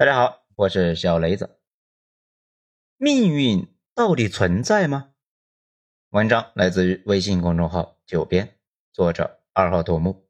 [0.00, 1.58] 大家好，我是小雷子。
[2.96, 5.10] 命运到底存在吗？
[6.08, 8.56] 文章来自于微信公众号“九编”，
[8.94, 10.26] 作者二号头目。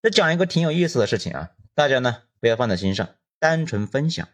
[0.00, 4.28] 这讲一个挺有意思的事情啊，大家呢不要放在心上，单纯分享。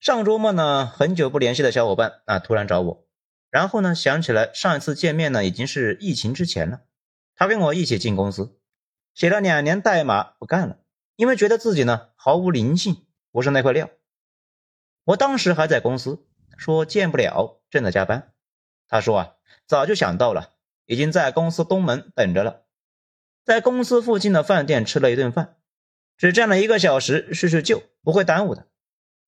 [0.00, 3.06] 上周末呢，很久不联系的小伙伴啊，突然找我，
[3.50, 6.86] 然后呢想起来上一次见面呢已经是疫情之前了，
[7.34, 8.58] 他跟我一起进公司，
[9.12, 10.78] 写了两年代码不干了。
[11.18, 13.90] 因为觉得自己呢毫无灵性，不是那块料。
[15.02, 16.24] 我当时还在公司，
[16.56, 18.32] 说见不了，正在加班。
[18.86, 19.34] 他说啊，
[19.66, 20.52] 早就想到了，
[20.86, 22.62] 已经在公司东门等着了，
[23.44, 25.56] 在公司附近的饭店吃了一顿饭，
[26.16, 28.68] 只站了一个小时叙叙旧，不会耽误的。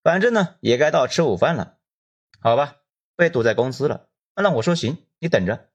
[0.01, 1.75] 反正呢也该到吃午饭了，
[2.39, 2.77] 好吧，
[3.17, 4.07] 被堵在公司了。
[4.35, 5.67] 那我说行，你等着。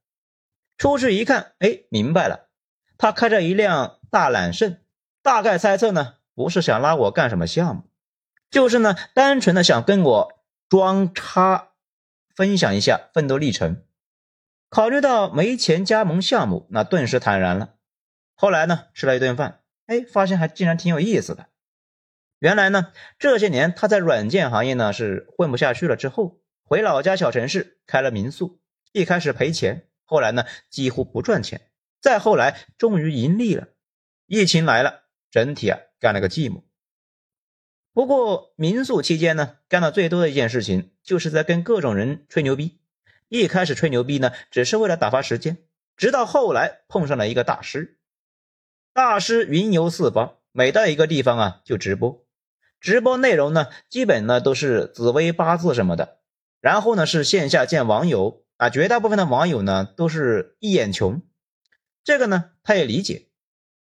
[0.78, 2.48] 出去一看，哎，明白了，
[2.96, 4.78] 他开着一辆大揽胜。
[5.26, 7.82] 大概猜测呢，不是想拉我干什么项目，
[8.48, 11.70] 就是呢，单纯的想跟我装叉，
[12.32, 13.82] 分享一下奋斗历程。
[14.70, 17.74] 考虑到没钱加盟项目，那顿时坦然了。
[18.36, 21.46] 后来呢，吃了一顿饭，哎，发现还竟然挺有意思的。
[22.38, 28.60] 原来呢，这些年他在软件行业呢是混不下去了，之后回老家小城市开了民宿，
[28.92, 31.62] 一开始赔钱，后来呢几乎不赚钱，
[32.00, 33.66] 再后来终于盈利了。
[34.28, 35.05] 疫情来了。
[35.36, 36.62] 整体啊干了个寂寞。
[37.92, 42.80] 不过民宿期间呢，干的最多的一件事情，就是在跟各种人吹牛逼。
[43.28, 45.58] 一开始吹牛逼呢，只是为了打发时间，
[45.94, 47.98] 直到后来碰上了一个大师。
[48.94, 52.24] 大师云游四方，每到一个地方啊就直播。
[52.80, 56.20] 直播内容呢，基本呢都是紫微八字什么的。
[56.62, 61.20] 然后呢是线下见网友啊，绝大部分的网友呢都是一眼穷。
[62.04, 63.28] 这个呢他也理解，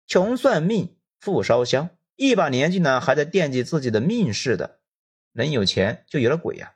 [0.06, 0.98] 穷算命。
[1.20, 4.80] 富烧香，一把年纪呢还在惦记自己的命似的，
[5.32, 6.74] 能有钱就有了鬼呀。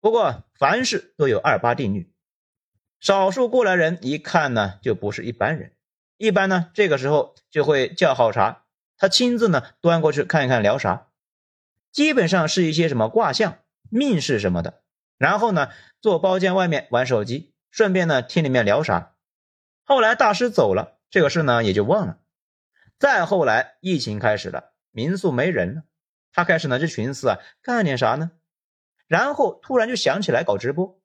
[0.00, 2.10] 不过凡事都有二八定律，
[2.98, 5.72] 少数过来人一看呢就不是一般人，
[6.16, 8.64] 一般呢这个时候就会叫好茶，
[8.96, 11.08] 他亲自呢端过去看一看聊啥，
[11.92, 13.58] 基本上是一些什么卦象、
[13.90, 14.82] 命事什么的，
[15.18, 15.68] 然后呢
[16.00, 19.14] 坐包间外面玩手机，顺便呢听里面聊啥。
[19.84, 22.18] 后来大师走了，这个事呢也就忘了。
[22.98, 25.82] 再后来，疫情开始了，民宿没人了，
[26.32, 28.30] 他开始呢就寻思啊，干点啥呢？
[29.06, 30.98] 然后突然就想起来搞直播。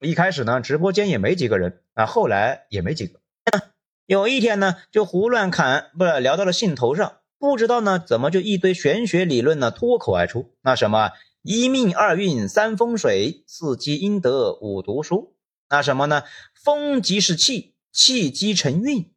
[0.00, 3.20] 一开始呢，直播间也没几个人啊，后来也没几个。
[4.06, 10.54] 有一天呢，就胡乱侃，不是聊到了兴头上，不知道呢怎么就一堆玄学理论呢脱口而出。
[10.62, 15.36] 那什么一命二运三风水四积阴德五读书，
[15.70, 16.24] 那什么呢？
[16.54, 19.12] 风即是气，气积成运。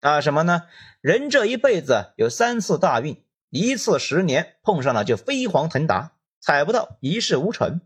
[0.00, 0.62] 啊什么呢？
[1.02, 7.82] 人这一辈子有三次大运，一次十年碰上了就飞黄腾达，踩不到一事无成。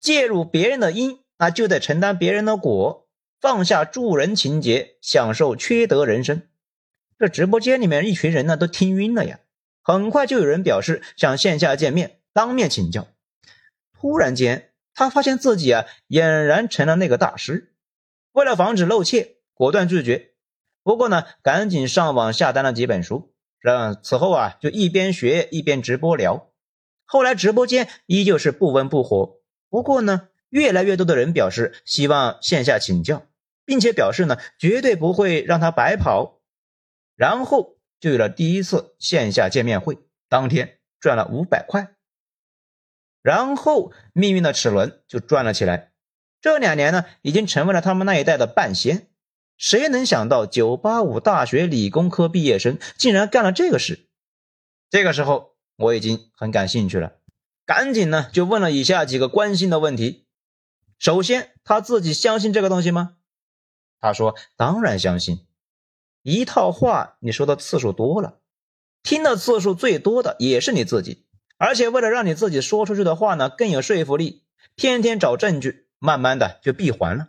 [0.00, 3.08] 介入别人的因，那就得承担别人的果，
[3.40, 6.42] 放下助人情节，享受缺德人生。
[7.18, 9.38] 这直播间里面一群人呢都听晕了呀，
[9.80, 13.06] 很快就有人表示想线下见面，当面请教。
[13.92, 17.72] 突然间，他发现自己啊俨然成了那个大师，
[18.32, 20.33] 为了防止露怯，果断拒绝。
[20.84, 26.52] 不过呢，赶紧上网下单了几本书，让此后啊就一边学一边直播聊。
[27.06, 29.40] 后来直播间依旧是不温不火，
[29.70, 33.26] 不过呢，越来越多的人表示希望线下请教，
[33.64, 36.42] 并且表示呢绝对不会让他白跑。
[37.16, 41.94] 然后就有了第一次线下见面会，当天赚了五百块。
[43.22, 45.92] 然后命运的齿轮就转了起来，
[46.42, 49.08] 这两年呢已经成为了他们那一代的半仙。
[49.56, 54.08] 谁能想到，985大学理工科毕业生竟然干了这个事？
[54.90, 57.18] 这个时候我已经很感兴趣了，
[57.64, 60.26] 赶紧呢就问了以下几个关心的问题。
[60.98, 63.16] 首先，他自己相信这个东西吗？
[64.00, 65.46] 他说：“当然相信。”
[66.22, 68.40] 一套话你说的次数多了，
[69.02, 71.26] 听的次数最多的也是你自己。
[71.58, 74.42] 而且为了让你自己说出去的话呢更有说服力，
[74.74, 77.28] 天天找证据，慢慢的就闭环了。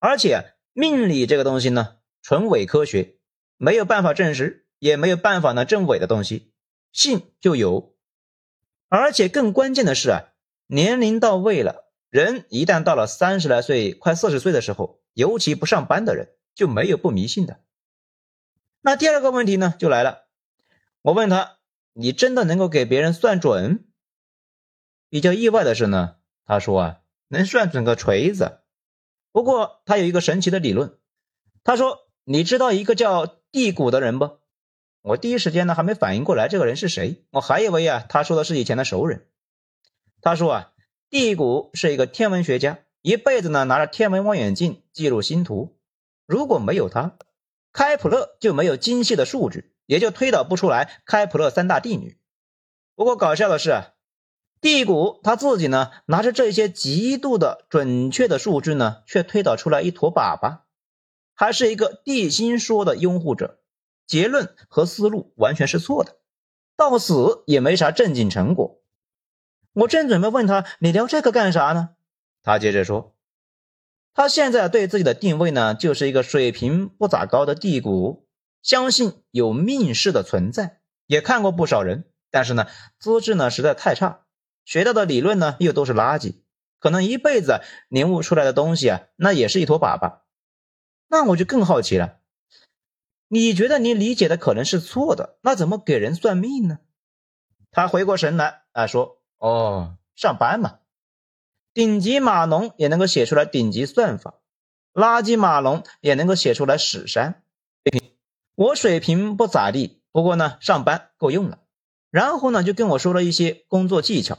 [0.00, 0.55] 而且。
[0.78, 3.16] 命理这个东西呢，纯伪科学，
[3.56, 6.52] 没有办法证实，也没有办法呢证伪的东西，
[6.92, 7.96] 信就有。
[8.90, 10.34] 而且更关键的是啊，
[10.66, 17.60] 年龄到位了，人一旦到了三十来岁、快四十岁的时候，尤其不上班的人，就没有不迷信的。
[18.82, 20.26] 那第二个问题呢，就来了，
[21.00, 21.56] 我问他，
[21.94, 23.86] 你真的能够给别人算准？
[25.08, 28.60] 比较意外的是呢，他说啊，能算准个锤子。
[29.36, 30.96] 不过他有一个神奇的理论，
[31.62, 34.38] 他说：“你知道一个叫地谷的人不？”
[35.04, 39.26] 我第一时间呢还没反应过来这个人是谁，我还以为啊他说的是以前的熟人。
[40.22, 40.72] 他说啊，
[41.10, 45.76] 地谷是一个天文学家，一辈子呢拿着天文望远镜记录星图。
[46.24, 47.18] 如果没有他，
[47.74, 52.16] 开普勒就没有精细的数据，也就推导不出来开普勒三大定律。
[52.94, 53.84] 不过搞笑的是，
[54.60, 60.60] 地谷他自己呢拿着这些极度的准确的数据呢，却推导出来一坨粑粑，
[61.34, 63.60] 还是一个地心说的拥护者。
[64.06, 66.16] 结论和思路完全是错的，
[66.76, 68.80] 到死也没啥正经成果。
[69.72, 71.90] 我正准备问他：“你聊这个干啥呢？”
[72.42, 73.16] 他接着说
[74.14, 78.28] ：“他现在对自己的定位呢，就是一个水平不咋高的地谷，
[78.62, 82.68] 相信有命士的存在，也看过不少人，但是呢，
[83.00, 84.25] 资质呢实在太差，
[84.66, 86.34] 学到的理论呢又都是垃圾，
[86.78, 90.18] 可能一辈子领悟出来的东西啊，那也是一坨粑粑。
[91.08, 92.18] 那我就更好奇了。”
[93.28, 96.78] 你觉得你理解的可能是错的，那怎么给人算命呢？
[97.72, 100.78] 他回过神来啊，说：“哦，上班嘛，
[101.74, 104.34] 顶级码农也能够写出来顶级算法，
[104.92, 107.42] 垃圾码农也能够写出来史山。
[108.54, 111.58] 我水平不咋地，不过呢，上班够用了。
[112.10, 114.38] 然后呢，就跟我说了一些工作技巧。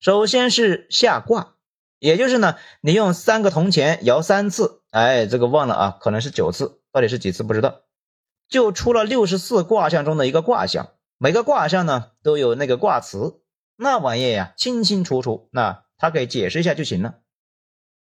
[0.00, 1.54] 首先是下卦，
[1.98, 7.82] 也就是呢，你用三个铜钱摇三次，哎，这个忘了啊，可能是九次，到底是几次不知道。”
[8.48, 13.40] 就出了六十四卦象中的一个卦象，每个卦象呢都有那个卦辞，
[13.74, 17.16] 那玩意呀清清楚楚，那他给解释一下就行了。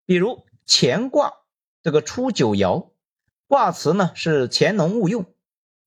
[0.06, 1.33] 比如乾卦
[1.81, 2.92] 这个初九爻，
[3.48, 5.25] 卦辞呢是潜龙勿用，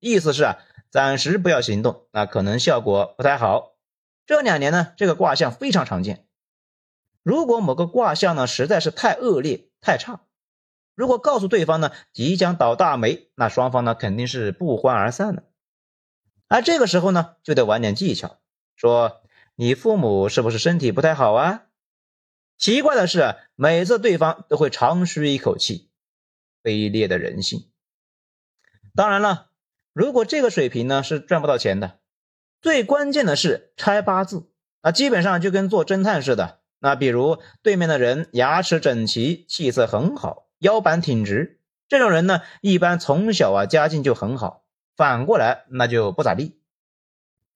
[0.01, 0.59] 意思是啊
[0.91, 3.77] 暂时不要行动，那可能效果不太好。
[4.31, 6.25] 这两年呢这个卦象非常常见。
[7.25, 10.21] 如果某个卦象呢实在是太恶劣太差。
[10.95, 15.43] 如果告诉对方呢即将倒大霉，那双方呢肯定是不欢而散的。
[16.47, 18.39] 而这个时候呢就得玩点技巧，
[18.77, 19.21] 说
[19.57, 21.65] 你父母是不是身体不太好啊？
[22.57, 25.91] 奇怪的是，每次对方都会长吁一口气，
[26.63, 27.69] 卑劣的人性。
[28.95, 29.51] 当然了，
[29.93, 31.99] 如果这个水平呢是赚不到钱的，
[32.61, 34.51] 最关键的是拆八字
[34.83, 36.61] 啊，基本上就跟做侦探似的。
[36.79, 40.49] 那比如对面的人牙齿整齐，气色很好。
[40.59, 41.59] 腰板挺直，
[41.89, 44.65] 这种人呢，一般从小啊家境就很好。
[44.95, 46.61] 反过来那就不咋地，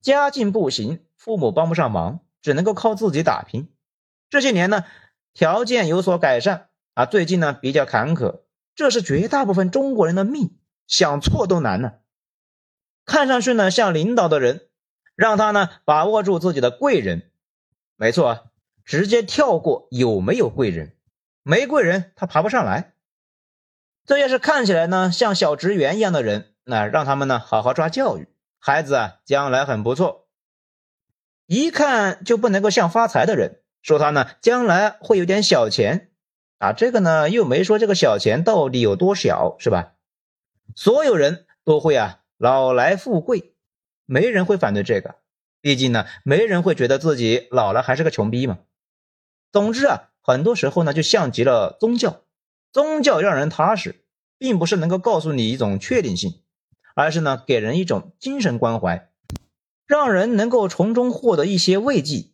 [0.01, 3.71] 家境不行，父母帮不上忙，只能够靠自己打拼。
[4.31, 4.85] 这些年呢，
[5.33, 8.41] 条件有所改善啊，最近呢比较坎坷，
[8.73, 10.57] 这是绝大部分中国人的命，
[10.87, 11.93] 想错都难呢。
[13.05, 14.69] 看上去呢像领导的人，
[15.15, 17.31] 让他呢把握住自己的贵人，
[17.95, 18.49] 没错，
[18.83, 20.95] 直接跳过有没有贵人，
[21.43, 22.93] 没贵人他爬不上来。
[24.05, 28.27] 这要是看起来呢像小职员一样的人，那让他们呢好好抓教育，
[28.59, 30.27] 孩子啊将来很不错。
[31.47, 36.11] 一看就不能够像发财的人，说他呢将来会有点小钱
[36.59, 39.93] 啊，这个呢又没说这个小钱到底有多小，是吧？
[40.75, 43.54] 所有人都会啊老来富贵，
[44.05, 45.15] 没人会反对这个，
[45.61, 48.59] 毕竟呢没人会觉得自己老了还是个穷逼嘛。
[49.51, 52.21] 总之啊，很多时候呢就像极了宗教。
[52.71, 54.03] 宗教让人踏实，
[54.37, 56.41] 并不是能够告诉你一种确定性，
[56.93, 59.09] 而是呢给人一种精神关怀，
[59.87, 62.31] 让人能够从中获得一些慰藉。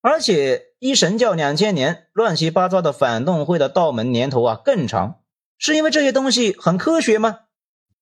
[0.00, 5.22] 而且一神教两千年乱七八糟的反动会的道门年头啊更长，
[5.58, 7.40] 是因为这些东西很科学吗？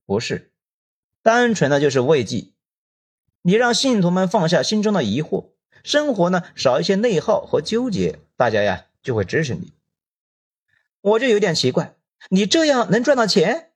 [0.04, 0.52] 不是，
[1.22, 2.52] 单纯的就是慰藉。
[3.46, 5.50] 你让信徒们放下心中的疑惑，
[5.84, 9.72] 生活呢少一些内耗和纠结，大家呀就会支持你。
[11.00, 11.94] 我就有点奇怪，
[12.28, 13.70] 你这样能赚到钱？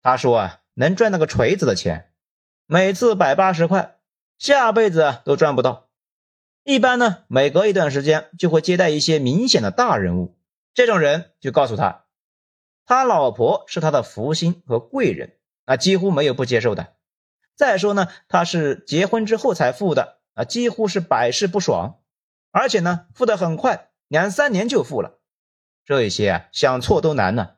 [0.00, 2.12] 他说啊，能赚那个锤子的钱，
[2.66, 3.98] 每次百八十块，
[4.38, 5.88] 下辈子都赚不到。
[6.62, 10.36] 一般呢，每隔一段时间就会接待一些明显的大人物，
[10.72, 12.04] 这种人就告诉他，
[12.86, 16.94] 他老婆是他的福星和贵人，啊，几乎没有不接受的。
[17.58, 21.98] 再说呢，他是结婚之后才富的，啊，几乎是百试不爽，
[22.52, 25.18] 而且呢，富的很快，两三年就富了。
[25.84, 27.56] 这些啊，想错都难呢。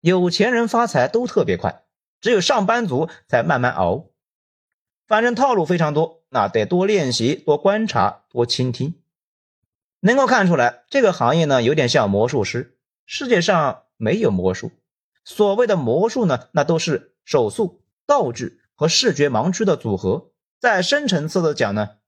[0.00, 1.84] 有钱人发财都特别快，
[2.20, 4.06] 只有上班族才慢慢熬。
[5.06, 9.00] 反正套路非常多，那得多练习、多观察、多倾听。
[10.00, 12.76] 能够看出来，这个行业呢，有点像魔术师。
[13.06, 14.72] 世界上没有魔术，
[15.24, 20.32] 所谓的魔术呢，那都是手速、道具和视觉盲区的组合。
[20.58, 21.98] 再深层次的讲呢，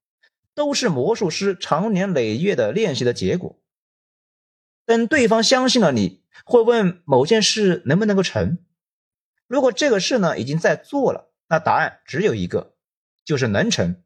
[0.55, 3.61] 都是魔术师长年累月的练习的结果。
[4.87, 8.57] 等对方相信了你，会问某件事能不能够成。
[9.47, 12.75] 如果这个事呢已经在做了，那答案只有一个，
[13.23, 14.03] 就是能成。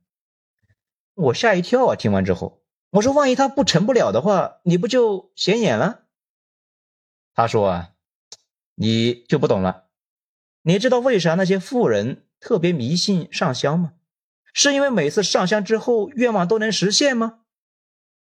[1.14, 1.94] 我吓一跳啊！
[1.94, 6.06] 听完之后，我说：“万一他不成不了的话，你不就显眼了？”
[7.32, 7.92] 他说：“啊，
[8.74, 9.84] 你就不懂了。
[10.62, 13.94] 你知道为啥那些富人特别迷信上香吗？
[14.52, 17.40] 是因为每次上香之后愿望都能实现吗？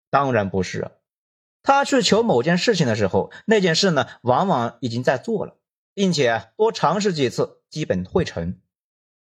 [0.10, 0.92] 当然不是啊。
[1.64, 5.58] 他去求某件事情的时候，那件事呢，往往已经在做了，
[5.94, 8.60] 并且多尝试几次，基本会成。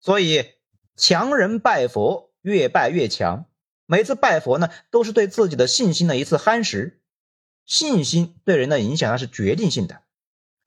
[0.01, 0.55] 所以，
[0.97, 3.47] 强人拜佛，越拜越强。”
[3.87, 7.03] 每次拜佛呢，都是对自己的信心的一次夯实。
[7.67, 10.03] 信心对人的影响那是决定性的，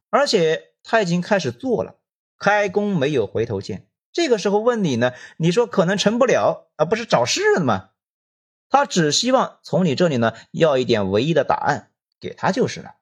[0.09, 1.99] 而且他已经开始做了，
[2.37, 3.87] 开弓没有回头箭。
[4.13, 7.89] 这个时候问你呢，你说可能成不了，啊不是找事的吗？
[8.69, 12.95] 他只希望从你这里呢要一点唯一的答案，给他就是了。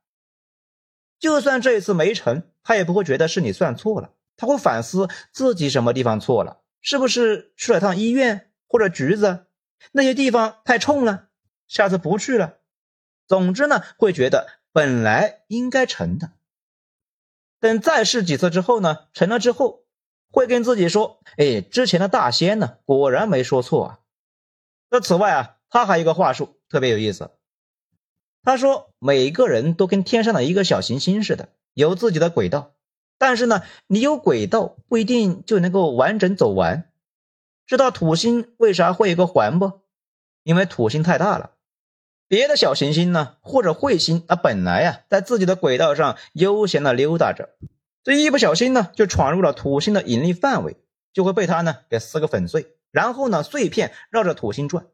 [1.20, 9.46] 就算这一次没成，他也不会觉得是你算错了，他会反思自己什么地方错了，是不是去了趟医院或者局子？
[9.92, 11.28] 那些地方太冲了，
[11.68, 12.58] 下次不去了。
[13.28, 16.32] 总之呢，会觉得本来应该成的。
[17.60, 19.81] 等再试几次之后呢，成了之后，
[20.32, 24.00] 会跟自己说：“哎，之前的大仙呢，果然没说错啊。”
[24.90, 27.32] 那此外啊，他还有一个话术特别有意思。
[28.44, 32.74] 他说：“每个人都跟天上的一个小行星似的，有自己的轨道。
[33.18, 36.90] 但是呢，你有轨道不一定就能够完整走完。”
[37.68, 39.82] 知道土星为啥会有个环不？
[40.44, 41.52] 因为土星太大了。
[42.28, 47.50] 别的小行星呢，或者彗星，它，本来呀在自己的轨道上悠闲的溜达着，
[48.04, 50.78] 这一不小心呢，就闯入了土星的引力范围，
[51.14, 52.76] 就会被它呢给撕个粉碎。
[52.92, 54.88] 然后呢，碎片绕着土星转。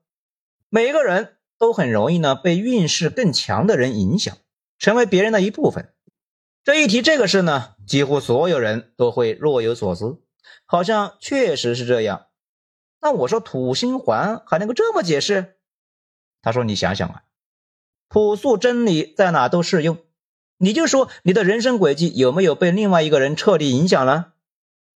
[0.69, 4.37] 每个人都很容易呢被运势更强的人影响，
[4.77, 5.93] 成为别人的一部分。
[6.63, 10.21] 这一提这个事呢，几乎所有人都会若有所思，
[10.65, 12.27] 好像确实是这样。
[12.99, 15.57] 那我说土星环还能够这么解释？
[16.41, 17.23] 他说：“你想想啊，
[18.09, 19.97] 朴素真理在哪都适用。
[20.57, 24.33] 你就说你的人生轨迹有没有被另外一个人彻底影响了？”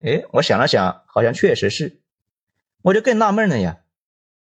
[0.01, 2.01] 哎，我想了想，好像确实是。
[2.81, 3.81] 我就更纳闷了呀，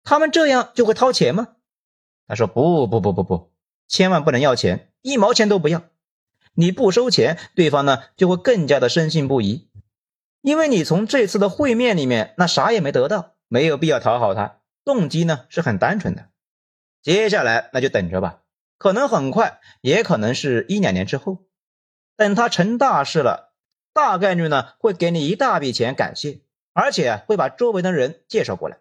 [0.05, 1.57] 他们这样就会掏钱吗？
[2.29, 3.51] 他说：“不不不不不，
[3.89, 5.83] 千万不能要钱，一毛钱都不要。
[6.55, 9.69] 你不收钱，对方呢就会更加的深信不疑。”
[10.43, 16.29] 因为你从这次的会面里面，那啥也没得到，没有必要讨好他，动机呢是很单纯的。
[17.03, 18.42] 接下来那就等着吧，
[18.83, 21.45] 可能很快，也可能是一两年之后，
[22.17, 23.55] 等他成大事了，
[23.93, 26.41] 大概率呢会给你一大笔钱感谢，
[26.73, 28.79] 而且会把周围的人介绍过来。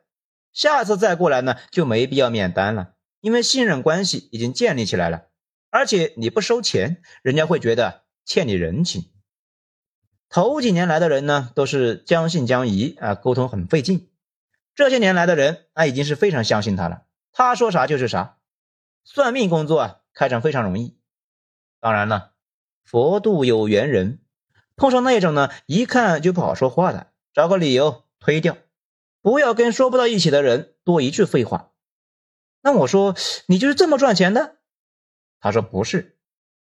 [0.53, 5.25] 下次再过来呢就没必要免单了，因为信任关系已经建立起来了，
[5.69, 9.11] 而且你不收钱，人家会觉得欠你人情。
[10.29, 14.09] 头几年来的人呢，都是将信将疑啊，沟通很费劲。
[14.73, 18.39] 这些年来的人，那已经是非常相信他了，他说啥就是啥。
[19.03, 20.97] 算命工作啊，开展非常容易。
[21.79, 22.33] 当然了，
[22.83, 24.19] 佛度有缘人，
[24.75, 28.57] 碰上那种呢，一看就不好说话的，找个理由推掉，
[29.21, 31.71] 不要跟说不到一起的人多一句废话。
[32.61, 33.15] 那我说，
[33.47, 34.57] 你就是这么赚钱的？
[35.39, 36.17] 他说不是，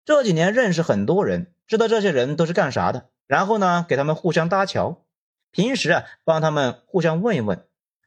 [0.05, 3.11] 这几年认识很多人，知道这些人都是干啥的。
[3.27, 5.05] 然后呢，给他们互相搭桥，
[5.51, 7.67] 平时啊帮他们互相问一问，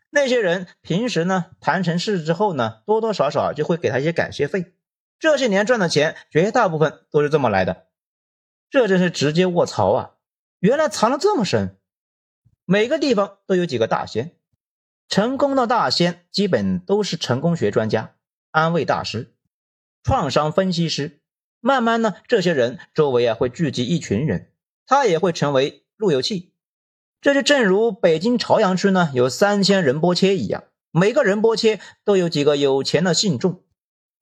[0.09, 4.73] 那些人平时呢谈成事之后呢，多多少少就会给他一些感谢费。
[5.19, 7.87] 这些年赚的钱，绝大部分都是这么来的，
[8.69, 10.11] 这真是直接卧槽啊！
[10.59, 11.77] 原来藏了这么深。
[12.65, 14.35] 每个地方都有几个大仙，
[15.07, 18.15] 成功的大仙基本都是成功学专家、
[18.51, 19.35] 安慰大师、
[20.03, 21.21] 创伤分析师。
[21.59, 24.53] 慢慢呢，这些人周围啊会聚集一群人。
[24.85, 26.53] 他也会成为路由器，
[27.19, 33.63] 这就正如北京朝阳区呢有三千仁波切一样，每个仁波切都有几个有钱的信众。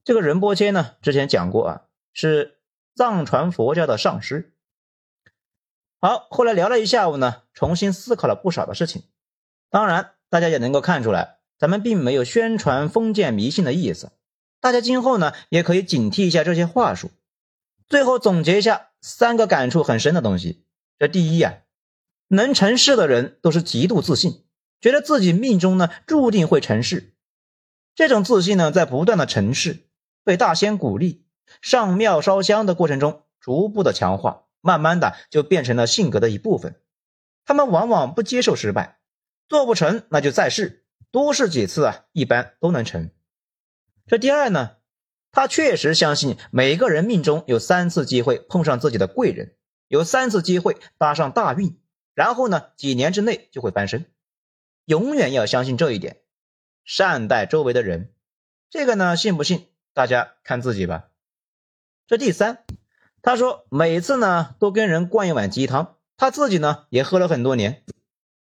[0.03, 1.81] 这个仁波切呢，之前讲过啊，
[2.13, 2.59] 是
[2.95, 4.53] 藏传佛教的上师。
[5.99, 9.03] 好，后来聊了一下午呢，重新思考了不少的事情。
[9.69, 14.11] 当然，大家也能够看出来，咱们并没有宣传封建迷信的意思。
[14.59, 17.11] 大家今后呢，也可以警惕一下这些话术。
[17.87, 18.89] 最后总结一下。
[19.07, 20.65] 三个感触很深的东西。
[20.97, 21.59] 这第一呀，
[22.27, 24.45] 能成事的人都是极度自信，
[24.81, 27.13] 觉得自己命中呢注定会成事。
[27.93, 29.87] 这种自信呢，在不断的成事，
[30.23, 31.25] 被大仙鼓励，
[31.61, 36.81] 上庙烧香的过程中，逐步的强化，慢慢的就变成了性格的一部分。
[37.45, 38.99] 他们往往不接受失败，
[39.47, 43.11] 做不成那就再试，多试几次啊，一般都能成。
[44.07, 44.77] 这第二呢？
[45.31, 49.55] 他确实相信每个人命中有三次机会碰上自己的贵人，
[49.89, 51.77] 有三次机会搭上大运，
[52.15, 54.05] 然后呢，几年之内就会翻身。
[54.85, 56.21] 永远要相信这一点，
[56.83, 58.11] 善待周围的人。
[58.69, 61.09] 这个呢，信不信，大家看自己吧。
[62.07, 62.63] 这第三，
[63.21, 67.83] 他说每次呢都跟人灌一碗鸡汤，他自己呢也喝了很多年。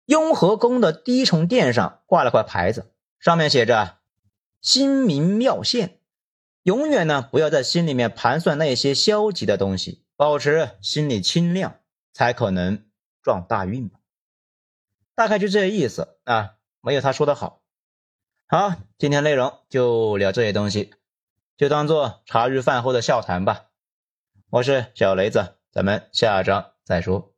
[0.05, 3.99] 雍和宫的第一重殿上挂了块牌子，上面写着
[4.61, 5.99] “心明妙现”，
[6.63, 11.79] 永远呢不要在心里面盘算那些消极的东西，保持心里清亮，
[12.11, 12.83] 才可能
[13.21, 13.99] 撞大运吧。
[15.15, 17.61] 大概就这意思啊，没有他说的好。
[18.47, 20.93] 好，今天内容就聊这些东西，
[21.57, 23.67] 就当做茶余饭后的笑谈吧。
[24.49, 27.33] 我是小雷子，咱们下章再说。